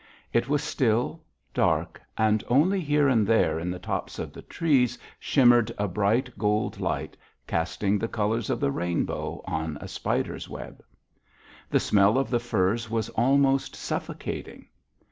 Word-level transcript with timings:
It 0.33 0.49
was 0.49 0.63
still, 0.63 1.21
dark, 1.53 2.01
and 2.17 2.43
only 2.47 2.81
here 2.81 3.07
and 3.07 3.27
there 3.27 3.59
in 3.59 3.69
the 3.69 3.77
tops 3.77 4.17
of 4.17 4.33
the 4.33 4.41
trees 4.41 4.97
shimmered 5.19 5.71
a 5.77 5.87
bright 5.87 6.35
gold 6.39 6.79
light 6.79 7.15
casting 7.45 7.99
the 7.99 8.07
colours 8.07 8.49
of 8.49 8.59
the 8.59 8.71
rainbow 8.71 9.43
on 9.45 9.77
a 9.79 9.87
spider's 9.87 10.49
web. 10.49 10.83
The 11.69 11.79
smell 11.79 12.17
of 12.17 12.31
the 12.31 12.39
firs 12.39 12.89
was 12.89 13.09
almost 13.09 13.75
suffocating. 13.75 14.69